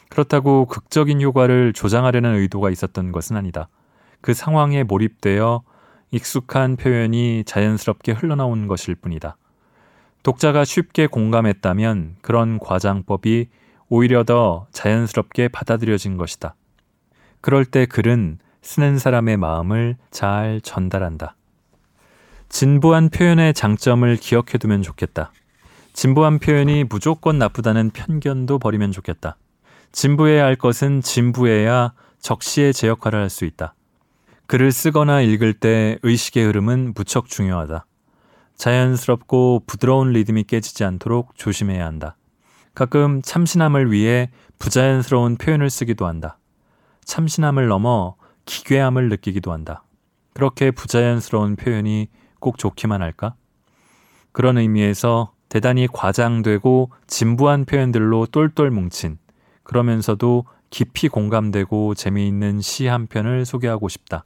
[0.09, 3.69] 그렇다고 극적인 효과를 조장하려는 의도가 있었던 것은 아니다.
[4.21, 5.63] 그 상황에 몰입되어
[6.11, 9.37] 익숙한 표현이 자연스럽게 흘러나온 것일 뿐이다.
[10.23, 13.49] 독자가 쉽게 공감했다면 그런 과장법이
[13.89, 16.55] 오히려 더 자연스럽게 받아들여진 것이다.
[17.41, 21.37] 그럴 때 글은 쓰는 사람의 마음을 잘 전달한다.
[22.49, 25.33] 진부한 표현의 장점을 기억해두면 좋겠다.
[25.93, 29.37] 진부한 표현이 무조건 나쁘다는 편견도 버리면 좋겠다.
[29.93, 33.75] 진부해야 할 것은 진부해야 적시의 제 역할을 할 수 있다.
[34.47, 37.87] 글을 쓰거나 읽을 때 의식의 흐름은 무척 중요하다.
[38.57, 42.17] 자연스럽고 부드러운 리듬이 깨지지 않도록 조심해야 한다.
[42.75, 46.39] 가끔 참신함을 위해 부자연스러운 표현을 쓰기도 한다.
[47.05, 49.85] 참신함을 넘어 기괴함을 느끼기도 한다.
[50.35, 53.35] 그렇게 부자연스러운 표현이 꼭 좋기만 할까?
[54.33, 59.19] 그런 의미에서 대단히 과장되고 진부한 표현들로 똘똘 뭉친
[59.63, 64.25] 그러면서도 깊이 공감되고 재미있는 시 한 편을 소개하고 싶다.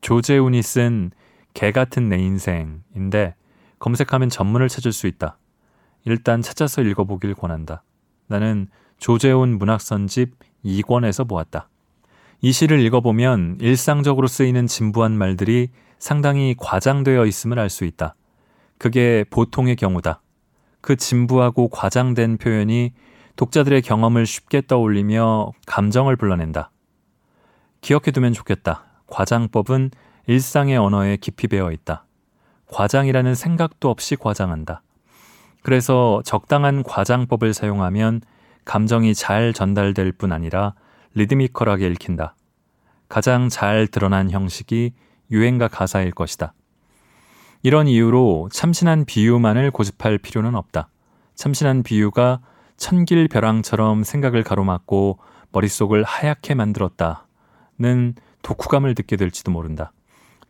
[0.00, 1.10] 조재훈이 쓴
[1.54, 3.34] 개 같은 내 인생인데
[3.78, 5.38] 검색하면 전문을 찾을 수 있다.
[6.04, 7.82] 일단 찾아서 읽어보길 권한다.
[8.26, 8.68] 나는
[8.98, 10.34] 조재훈 문학선집
[10.66, 11.70] 2권에서 보았다.
[12.42, 18.14] 이 시를 읽어보면 일상적으로 쓰이는 진부한 말들이 상당히 과장되어 있음을 알 수 있다.
[18.76, 20.20] 그게 보통의 경우다.
[20.86, 22.92] 그 진부하고 과장된 표현이
[23.34, 26.70] 독자들의 경험을 쉽게 떠올리며 감정을 불러낸다.
[27.80, 28.84] 기억해두면 좋겠다.
[29.08, 29.90] 과장법은
[30.28, 32.06] 일상의 언어에 깊이 배어 있다.
[32.68, 34.82] 과장이라는 생각도 없이 과장한다.
[35.64, 38.20] 그래서 적당한 과장법을 사용하면
[38.64, 40.74] 감정이 잘 전달될 뿐 아니라
[41.14, 42.36] 리드미컬하게 읽힌다.
[43.08, 44.92] 가장 잘 드러난 형식이
[45.32, 46.54] 유행가 가사일 것이다.
[47.66, 50.88] 이런 이유로 참신한 비유만을 고집할 필요는 없다.
[51.34, 52.38] 참신한 비유가
[52.76, 55.18] 천길 벼랑처럼 생각을 가로막고
[55.50, 59.90] 머릿속을 하얗게 만들었다는 독후감을 듣게 될지도 모른다.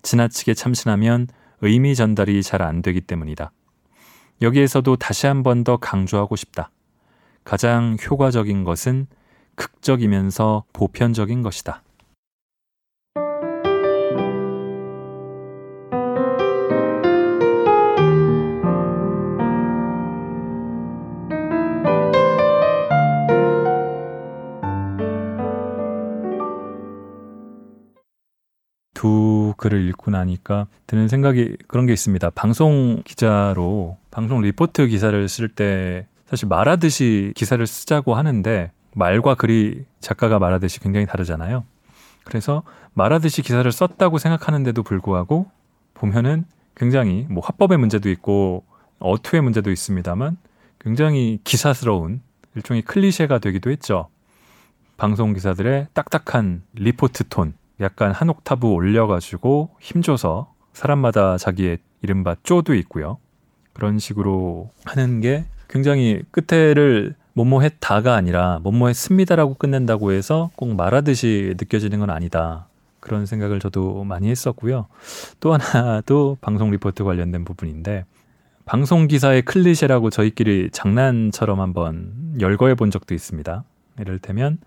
[0.02, 1.28] 지나치게 참신하면
[1.62, 3.50] 의미 전달이 잘 안 되기 때문이다.
[4.42, 6.70] 여기에서도 다시 한 번 더 강조하고 싶다.
[7.44, 9.06] 가장 효과적인 것은
[9.54, 11.82] 극적이면서 보편적인 것이다.
[29.56, 32.30] 글을 읽고 나니까 드는 생각이 그런 게 있습니다.
[32.30, 40.38] 방송 기자로 방송 리포트 기사를 쓸 때 사실 말하듯이 기사를 쓰자고 하는데 말과 글이 작가가
[40.38, 41.64] 말하듯이 굉장히 다르잖아요.
[42.24, 42.62] 그래서
[42.94, 45.50] 말하듯이 기사를 썼다고 생각하는데도 불구하고
[45.94, 48.64] 보면은 굉장히 뭐 화법의 문제도 있고
[48.98, 50.36] 어투의 문제도 있습니다만
[50.78, 52.20] 굉장히 기사스러운
[52.54, 54.08] 일종의 클리셰가 되기도 했죠.
[54.96, 63.18] 방송 기사들의 딱딱한 리포트 톤 약간 한 옥타브 올려가지고 힘줘서 사람마다 자기의 이른바 쪼도 있고요.
[63.72, 71.54] 그런 식으로 하는 게 굉장히 끝에를 뭐뭐 했다가 아니라 뭐뭐 했습니다라고 끝낸다고 해서 꼭 말하듯이
[71.58, 72.68] 느껴지는 건 아니다.
[73.00, 74.86] 그런 생각을 저도 많이 했었고요.
[75.40, 78.04] 또 하나도 방송 리포트 관련된 부분인데
[78.64, 83.62] 방송 기사의 클리셰라고 저희끼리 장난처럼 한번 열거해 본 적도 있습니다.
[84.00, 84.58] 예를 들면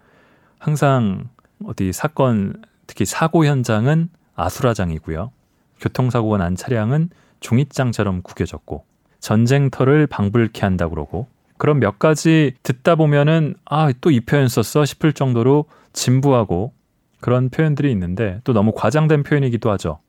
[0.58, 1.30] 항상
[1.66, 5.32] 어디 사건 특히 사고 현장은 아수라장이고요.
[5.80, 8.84] 교통사고가 난 차량은 종이장처럼 구겨졌고
[9.20, 11.28] 전쟁터를 방불케 한다 그러고
[11.60, 16.74] 그런 몇 가지 듣다 보면은 아 또 이 표현 썼어 싶을 정도로 진부하고
[17.22, 20.00] 그런 표현들이 있는데 또 너무 과장된 표현이기도 하죠.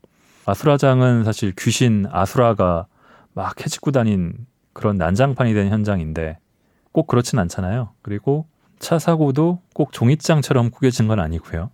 [0.46, 2.86] 아수라장은 사실 귀신 아수라가
[3.34, 4.32] 막 해집고 다닌
[4.72, 6.38] 그런 난장판이 된 현장인데
[6.92, 7.90] 꼭 그렇진 않잖아요.
[8.00, 8.46] 그리고
[8.78, 11.68] 차 사고도 꼭 종이장처럼 구겨진 건 아니고요.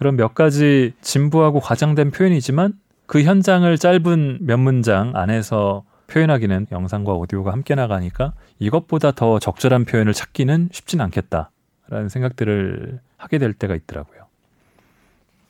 [0.00, 2.72] 그런 몇 가지 진부하고 과장된 표현이지만
[3.04, 10.14] 그 현장을 짧은 몇 문장 안에서 표현하기는 영상과 오디오가 함께 나가니까 이것보다 더 적절한 표현을
[10.14, 14.22] 찾기는 쉽진 않겠다라는 생각들을 하게 될 때가 있더라고요.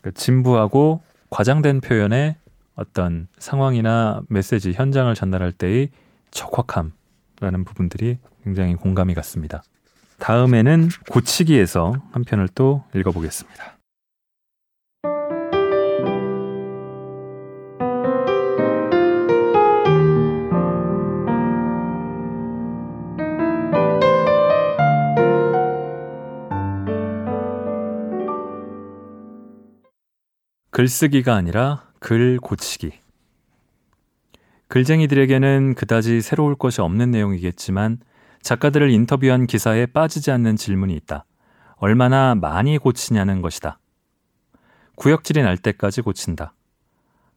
[0.03, 2.35] 그 진부하고 과장된 표현의
[2.75, 5.91] 어떤 상황이나 메시지, 현장을 전달할 때의
[6.33, 9.63] 적확함라는 부분들이 굉장히 공감이 갔습니다.
[10.19, 13.80] 다음에는 고치기에서 한 편을 또 읽어보겠습니다.
[30.81, 32.91] 글쓰기가 아니라 글 고치기.
[34.69, 37.99] 글쟁이들에게는 그다지 새로울 것이 없는 내용이겠지만
[38.41, 41.27] 작가들을 인터뷰한 기사에 빠지지 않는 질문이 있다.
[41.77, 43.79] 얼마나 많이 고치냐는 것이다.
[44.97, 46.55] 구역질이 날 때까지 고친다.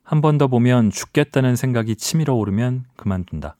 [0.04, 3.58] 한 번 더 보면 죽겠다는 생각이 치밀어 오르면 그만둔다.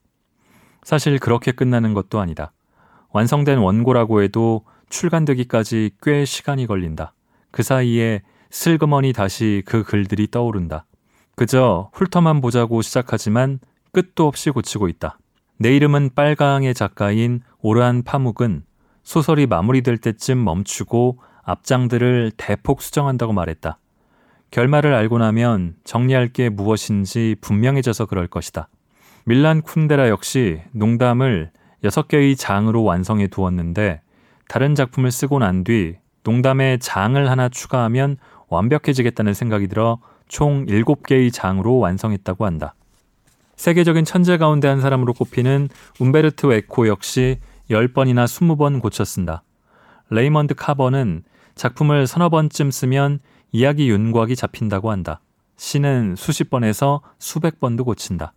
[0.84, 2.54] 사실 그렇게 끝나는 것도 아니다.
[3.10, 7.14] 완성된 원고라고 해도 출간되기까지 꽤 시간이 걸린다.
[7.52, 8.22] 그 사이에
[8.54, 10.86] 슬그머니 다시 그 글들이 떠오른다.
[11.36, 13.60] 그저 훑어만 보자고 시작하지만
[13.92, 15.18] 끝도 없이 고치고 있다.
[15.58, 18.64] 내 이름은 빨강의 작가인 오르한 파묵은
[19.02, 23.80] 소설이 마무리될 때쯤 멈추고 앞장들을 대폭 수정한다고 말했다.
[24.52, 28.70] 결말을 알고 나면 정리할 게 무엇인지 분명해져서 그럴 것이다.
[29.26, 31.50] 밀란 쿤데라 역시 농담을
[31.84, 34.02] 6개의 장으로 완성해 두었는데
[34.48, 38.18] 다른 작품을 쓰고 난 뒤 농담에 장을 하나 추가하면
[38.54, 42.76] 완벽해지겠다는 생각이 들어 총 7개의 장으로 완성했다고 한다.
[43.56, 47.40] 세계적인 천재 가운데 한 사람으로 꼽히는 움베르트 에코 역시
[47.70, 49.44] 10번이나 20번 고쳐 쓴다.
[50.10, 51.24] 레이먼드 카버는
[51.56, 53.20] 작품을 서너 번쯤 쓰면
[53.52, 55.22] 이야기 윤곽이 잡힌다고 한다.
[55.56, 58.34] 시는 수십 번에서 수백 번도 고친다.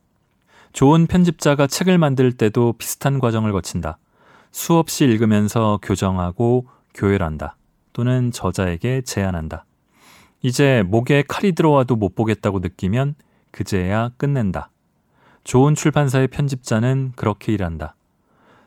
[0.73, 3.99] 좋은 편집자가 책을 만들 때도 비슷한 과정을 거친다.
[4.53, 7.57] 수없이 읽으면서 교정하고 교열한다.
[7.95, 9.65] 또는 저자에게 제안한다.
[10.43, 13.15] 이제 목에 칼이 들어와도 못 보겠다고 느끼면
[13.51, 14.71] 그제야 끝낸다.
[15.45, 17.95] 좋은 출판사의 편집자는 그렇게 일한다.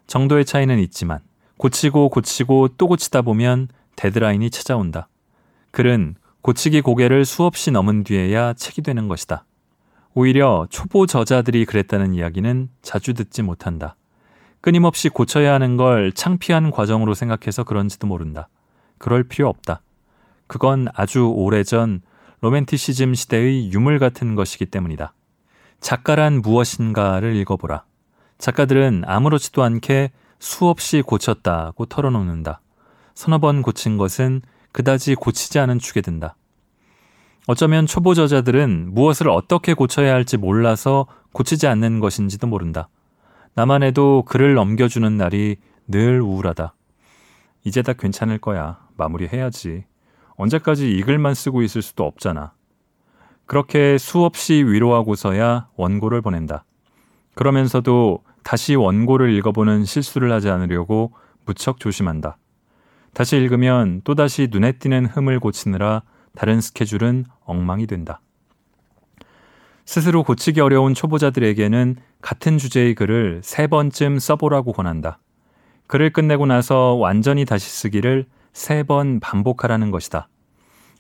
[0.08, 1.20] 정도의 차이는 있지만
[1.58, 5.10] 고치고 고치고 또 고치다 보면 데드라인이 찾아온다.
[5.72, 9.46] 글은 고치기 고개를 수없이 넘은 뒤에야 책이 되는 것이다.
[10.14, 13.96] 오히려 초보 저자들이 그랬다는 이야기는 자주 듣지 못한다.
[14.62, 18.50] 끊임없이 고쳐야 하는 걸 창피한 과정으로 생각해서 그런지도 모른다.
[18.98, 19.82] 그럴 필요 없다.
[20.50, 22.02] 그건 아주 오래전
[22.42, 25.14] 로맨티시즘 시대의 유물 같은 것이기 때문이다.
[25.80, 27.84] 작가란 무엇인가를 읽어보라.
[28.40, 32.62] 작가들은 아무렇지도 않게 수없이 고쳤다고 털어놓는다.
[33.14, 36.36] 서너 번 고친 것은 그다지 고치지 않은 축에 든다.
[37.46, 42.90] 어쩌면 초보 저자들은 무엇을 어떻게 고쳐야 할지 몰라서 고치지 않는 것인지도 모른다.
[43.54, 45.58] 나만 해도 글을 넘겨주는 날이
[45.88, 46.74] 늘 우울하다.
[47.66, 48.80] 이제 다 괜찮을 거야.
[48.98, 49.89] 마무리해야지.
[50.40, 52.54] 언제까지 이 글만 쓰고 있을 수도 없잖아.
[53.46, 56.64] 그렇게 수없이 위로하고서야 원고를 보낸다.
[57.36, 61.12] 그러면서도 다시 원고를 읽어보는 실수를 하지 않으려고
[61.46, 62.38] 무척 조심한다.
[63.14, 66.04] 다시 읽으면 또다시 눈에 띄는 흠을 고치느라
[66.36, 68.22] 다른 스케줄은 엉망이 된다.
[69.86, 75.20] 스스로 고치기 어려운 초보자들에게는 같은 주제의 글을 세 번쯤 써보라고 권한다.
[75.88, 78.26] 글을 끝내고 나서 완전히 다시 쓰기를
[78.60, 80.28] 세 번 반복하라는 것이다.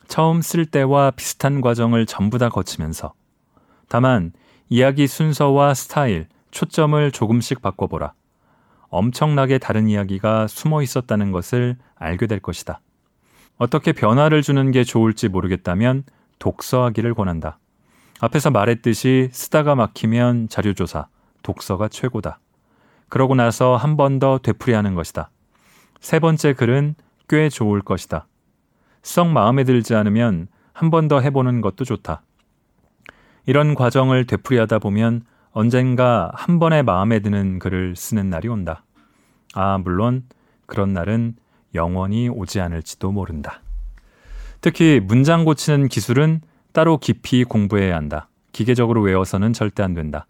[0.07, 3.13] 처음 쓸 때와 비슷한 과정을 전부 다 거치면서.
[3.89, 4.31] 다만,
[4.69, 8.13] 이야기 순서와 스타일, 초점을 조금씩 바꿔보라.
[8.87, 12.79] 엄청나게 다른 이야기가 숨어 있었다는 것을 알게 될 것이다.
[13.57, 16.03] 어떻게 변화를 주는 게 좋을지 모르겠다면
[16.39, 17.59] 독서하기를 권한다.
[18.21, 21.07] 앞에서 말했듯이 쓰다가 막히면 자료조사,
[21.43, 22.39] 독서가 최고다.
[23.09, 25.29] 그러고 나서 한 번 더 되풀이하는 것이다.
[25.99, 26.95] 세 번째 글은
[27.29, 28.27] 꽤 좋을 것이다.
[29.03, 32.21] 썩 마음에 들지 않으면 한 번 더 해보는 것도 좋다.
[33.45, 38.83] 이런 과정을 되풀이하다 보면 언젠가 한 번에 마음에 드는 글을 쓰는 날이 온다.
[39.53, 40.23] 아, 물론
[40.67, 41.35] 그런 날은
[41.75, 43.61] 영원히 오지 않을지도 모른다.
[44.61, 46.41] 특히 문장 고치는 기술은
[46.73, 48.29] 따로 깊이 공부해야 한다.
[48.51, 50.27] 기계적으로 외워서는 절대 안 된다.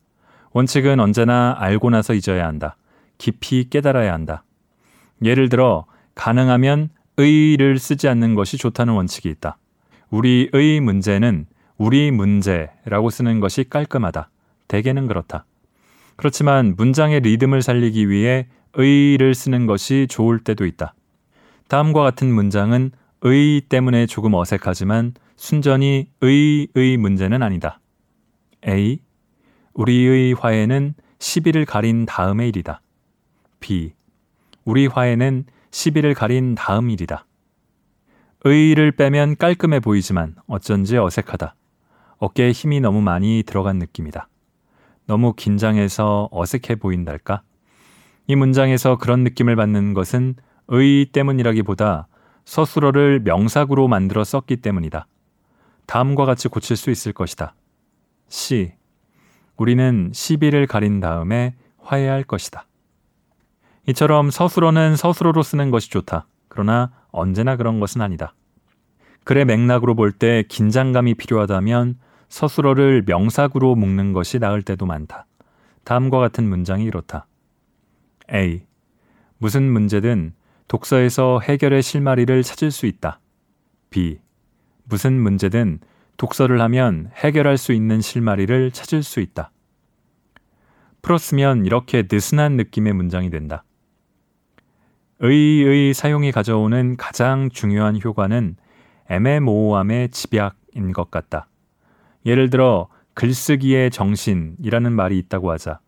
[0.52, 2.76] 원칙은 언제나 알고 나서 잊어야 한다.
[3.18, 4.44] 깊이 깨달아야 한다.
[5.24, 5.86] 예를 들어
[6.20, 9.58] 가능하면 의를 쓰지 않는 것이 좋다는 원칙이 있다.
[10.10, 11.46] 우리의 문제는
[11.78, 14.30] 우리 문제라고 쓰는 것이 깔끔하다.
[14.68, 15.46] 대개는 그렇다.
[16.18, 20.94] 그렇지만 문장의 리듬을 살리기 위해 의를 쓰는 것이 좋을 때도 있다.
[21.70, 27.80] 다음과 같은 문장은 의 때문에 조금 어색하지만 순전히 의의 문제는 아니다.
[28.68, 29.00] A.
[29.74, 32.82] 우리의 화해는 10일을 가린 다음의 일이다.
[33.62, 33.94] B.
[34.66, 37.26] 우리 화해는 10일을 가린 다음 일이다.
[38.44, 41.56] 의를 빼면 깔끔해 보이지만 어쩐지 어색하다.
[42.18, 44.28] 어깨에 힘이 너무 많이 들어간 느낌이다.
[45.06, 47.42] 너무 긴장해서 어색해 보인달까?
[48.28, 50.36] 이 문장에서 그런 느낌을 받는 것은
[50.68, 52.08] 의 때문이라기보다
[52.46, 55.08] 서술어를 명사구로 만들어 썼기 때문이다.
[55.88, 57.56] 다음과 같이 고칠 수 있을 것이다.
[58.28, 58.74] 시.
[59.58, 62.69] 우리는 시비를 가린 다음에 화해할 것이다.
[63.90, 66.28] 이처럼 서술어는 서술어로 쓰는 것이 좋다.
[66.48, 68.36] 그러나 언제나 그런 것은 아니다.
[69.24, 75.26] 글의 맥락으로 볼 때 긴장감이 필요하다면 서술어를 명사구로 묶는 것이 나을 때도 많다.
[75.86, 77.26] 다음과 같은 문장이 이렇다.
[78.32, 78.62] A.
[79.40, 80.34] 무슨 문제든
[80.68, 83.20] 독서에서 해결의 실마리를 찾을 수 있다.
[83.90, 84.20] B.
[84.84, 85.80] 무슨 문제든
[86.18, 89.50] 독서를 하면 해결할 수 있는 실마리를 찾을 수 있다.
[91.02, 93.64] 풀었으면 이렇게 느슨한 느낌의 문장이 된다.
[95.22, 98.56] 의의 사용이 가져오는 가장 중요한 효과는
[99.10, 101.48] 애매모호함의 집약인 것 같다.
[102.26, 105.80] 예를 들어 글쓰기의 정신이라는 말이 있다고 하자.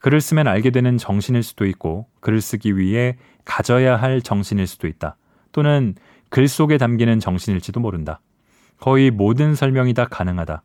[0.00, 3.16] 글을 쓰면 알게 되는 정신일 수도 있고 글을 쓰기 위해
[3.46, 5.16] 가져야 할 정신일 수도 있다.
[5.52, 5.94] 또는
[6.28, 8.20] 글 속에 담기는 정신일지도 모른다.
[8.78, 10.62] 거의 모든 설명이 다 가능하다.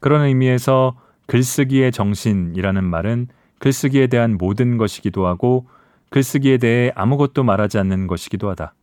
[0.00, 5.66] 그런 의미에서 글쓰기의 정신이라는 말은 글쓰기에 대한 모든 것이기도 하고
[6.10, 8.74] 글쓰기에 대해 아무것도 말하지 않는 것이기도 하다.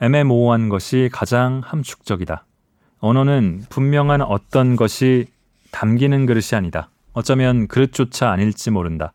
[0.00, 2.44] 애매모호한 것이 가장 함축적이다.
[2.98, 5.26] 언어는 분명한 어떤 것이
[5.70, 6.90] 담기는 그릇이 아니다.
[7.12, 9.12] 어쩌면 그릇조차 아닐지 모른다.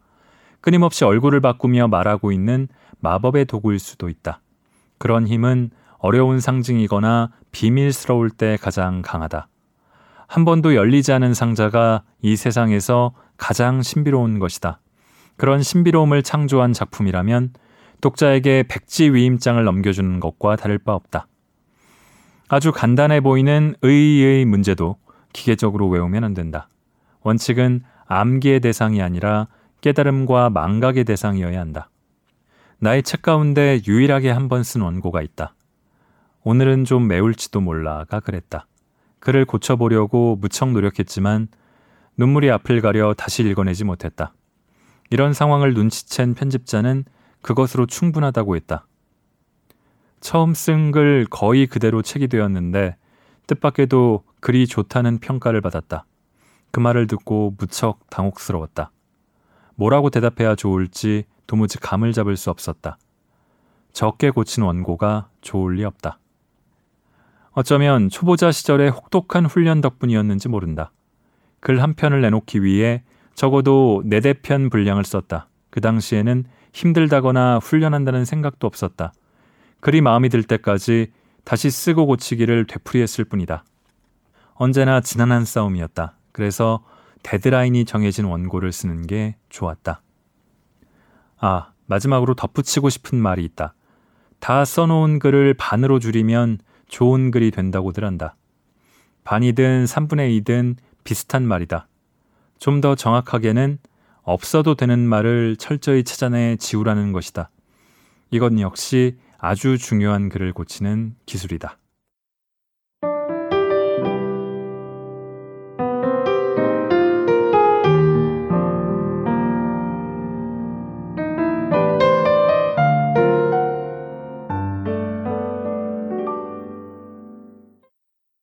[0.59, 2.67] 끊임없이 얼굴을 바꾸며 말하고 있는
[2.99, 4.41] 마법의 도구일 수도 있다.
[4.97, 9.47] 그런 힘은 어려운 상징이거나 비밀스러울 때 가장 강하다.
[10.27, 14.79] 한 번도 열리지 않은 상자가 이 세상에서 가장 신비로운 것이다.
[15.37, 17.53] 그런 신비로움을 창조한 작품이라면
[18.01, 21.27] 독자에게 백지 위임장을 넘겨주는 것과 다를 바 없다.
[22.47, 24.97] 아주 간단해 보이는 의의 문제도
[25.33, 26.67] 기계적으로 외우면 안 된다.
[27.21, 29.47] 원칙은 암기의 대상이 아니라
[29.81, 31.89] 깨달음과 망각의 대상이어야 한다.
[32.79, 35.53] 나의 책 가운데 유일하게 한 번 쓴 원고가 있다.
[36.43, 38.65] 오늘은 좀 매울지도 몰라가 그랬다.
[39.19, 41.47] 글을 고쳐보려고 무척 노력했지만
[42.17, 44.33] 눈물이 앞을 가려 다시 읽어내지 못했다.
[45.11, 47.03] 이런 상황을 눈치챈 편집자는
[47.41, 48.87] 그것으로 충분하다고 했다.
[50.21, 52.95] 처음 쓴 글 거의 그대로 책이 되었는데
[53.45, 56.05] 뜻밖에도 글이 좋다는 평가를 받았다.
[56.71, 58.91] 그 말을 듣고 무척 당혹스러웠다.
[59.75, 62.97] 뭐라고 대답해야 좋을지 도무지 감을 잡을 수 없었다.
[63.91, 66.19] 적게 고친 원고가 좋을 리 없다.
[67.51, 70.93] 어쩌면 초보자 시절의 혹독한 훈련 덕분이었는지 모른다.
[71.59, 73.03] 글 한 편을 내놓기 위해
[73.35, 75.47] 적어도 네대 편 분량을 썼다.
[75.69, 79.13] 그 당시에는 힘들다거나 훈련한다는 생각도 없었다.
[79.79, 81.11] 글이 마음이 들 때까지
[81.43, 83.63] 다시 쓰고 고치기를 되풀이했을 뿐이다.
[84.53, 86.17] 언제나 지난한 싸움이었다.
[86.31, 86.83] 그래서
[87.23, 90.01] 데드라인이 정해진 원고를 쓰는 게 좋았다.
[91.39, 93.73] 아, 마지막으로 덧붙이고 싶은 말이 있다.
[94.39, 98.35] 다 써놓은 글을 반으로 줄이면 좋은 글이 된다고들 한다.
[99.23, 101.87] 반이든 3분의 2든 비슷한 말이다.
[102.61, 103.79] 좀 더 정확하게는
[104.21, 107.49] 없어도 되는 말을 철저히 찾아내 지우라는 것이다.
[108.29, 111.79] 이건 역시 아주 중요한 글을 고치는 기술이다.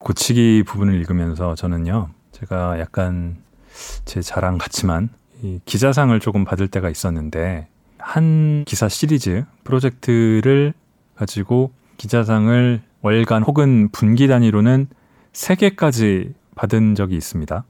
[0.01, 3.48] 고치기 부분을 읽으면서 저는요, 제가 약간
[4.05, 5.09] 제 자랑 같지만
[5.43, 7.69] 이 기자상을 조금 받을 때가 있었는데
[7.99, 10.73] 한 기사 시리즈 프로젝트를
[11.15, 14.89] 가지고 기자상을 월간 혹은 분기 단위로는
[15.33, 17.65] 세개까지 받은 적이 있습니다.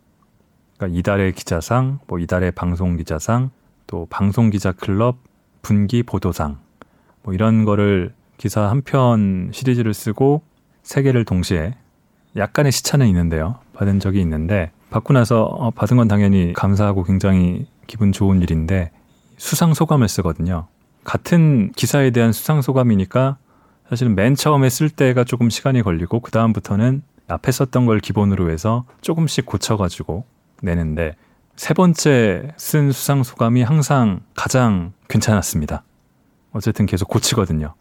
[0.76, 3.50] 그러니까 이달의 기자상, 뭐 이달의 방송 기자상,
[3.86, 5.18] 또 방송 기자 클럽
[5.62, 6.58] 분기 보도상
[7.22, 10.42] 뭐 이런 거를 기사 한 편 시리즈를 쓰고
[10.82, 11.74] 세 개를 동시에
[12.36, 13.58] 약간의 시차는 있는데요.
[13.74, 18.90] 받은 적이 있는데 받고 나서 어, 받은 건 당연히 감사하고 굉장히 기분 좋은 일인데
[19.36, 20.66] 수상 소감을 쓰거든요.
[21.04, 23.38] 같은 기사에 대한 수상 소감이니까
[23.88, 28.84] 사실은 맨 처음에 쓸 때가 조금 시간이 걸리고 그 다음부터는 앞에 썼던 걸 기본으로 해서
[29.00, 30.24] 조금씩 고쳐가지고
[30.62, 31.14] 내는데
[31.56, 35.82] 세 번째 쓴 수상 소감이 항상 가장 괜찮았습니다.
[36.52, 37.74] 어쨌든 계속 고치거든요.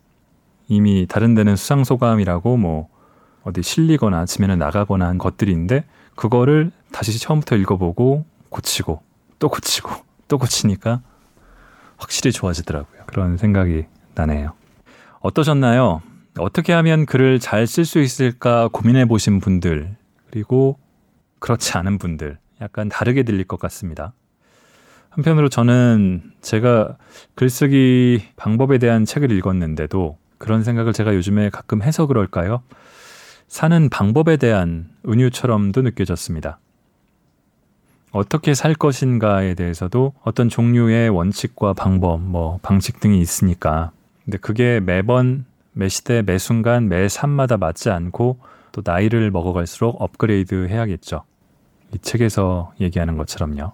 [0.67, 2.87] 이미 다른 데는 수상 소감이라고 뭐
[3.43, 5.85] 어디 실리거나 지면에 나가거나 한 것들인데
[6.15, 9.01] 그거를 다시 처음부터 읽어보고 고치고
[9.39, 9.91] 또 고치고
[10.27, 11.01] 또 고치니까
[11.97, 13.03] 확실히 좋아지더라고요.
[13.05, 13.85] 그런 생각이
[14.15, 14.53] 나네요.
[15.19, 16.01] 어떠셨나요?
[16.39, 19.95] 어떻게 하면 글을 잘 쓸 수 있을까 고민해 보신 분들,
[20.29, 20.77] 그리고
[21.39, 24.13] 그렇지 않은 분들, 약간 다르게 들릴 것 같습니다.
[25.09, 26.97] 한편으로 저는 제가
[27.33, 32.61] 글쓰기 방법에 대한 책을 읽었는데도 그런 생각을 제가 요즘에 가끔 해서 그럴까요?
[33.47, 36.59] 사는 방법에 대한 은유처럼도 느껴졌습니다.
[38.11, 43.91] 어떻게 살 것인가에 대해서도 어떤 종류의 원칙과 방법, 뭐 방식 등이 있으니까.
[44.23, 48.39] 근데 그게 매번 매 시대 매 순간 매 삶마다 맞지 않고
[48.71, 51.23] 또 나이를 먹어갈수록 업그레이드 해야겠죠.
[51.93, 53.73] 이 책에서 얘기하는 것처럼요.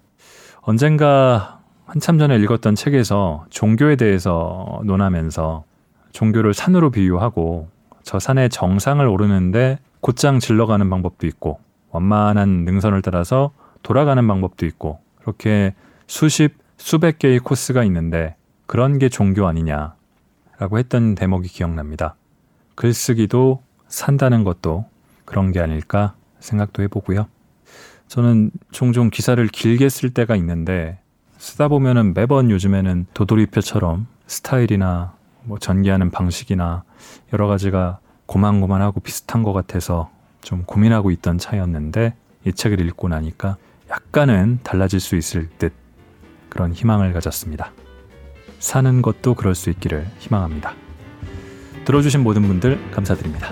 [0.62, 5.64] 언젠가 한참 전에 읽었던 책에서 종교에 대해서 논하면서
[6.12, 7.68] 종교를 산으로 비유하고
[8.04, 11.60] 저 산의 정상을 오르는데 곧장 질러가는 방법도 있고
[11.92, 13.52] 완만한 능선을 따라서
[13.84, 15.74] 돌아가는 방법도 있고 그렇게
[16.08, 22.16] 수십 수백 개의 코스가 있는데 그런 게 종교 아니냐라고 했던 대목이 기억납니다.
[22.76, 24.86] 글쓰기도 산다는 것도
[25.26, 27.28] 그런 게 아닐까 생각도 해보고요.
[28.08, 31.00] 저는 종종 기사를 길게 쓸 때가 있는데
[31.38, 35.14] 쓰다 보면은 매번 요즘에는 도돌이표처럼 스타일이나
[35.44, 36.84] 뭐 전개하는 방식이나
[37.34, 40.10] 여러 가지가 고만고만하고 비슷한 것 같아서
[40.42, 42.16] 좀 고민하고 있던 차였는데
[42.46, 43.58] 이 책을 읽고 나니까
[43.94, 45.72] 약간은 달라질 수 있을 듯
[46.50, 47.72] 그런 희망을 가졌습니다.
[48.58, 50.74] 사는 것도 그럴 수 있기를 희망합니다.
[51.86, 53.52] 들어주신 모든 분들 감사드립니다.